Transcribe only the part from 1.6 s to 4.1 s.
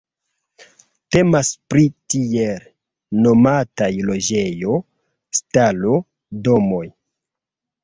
pri tiel nomataj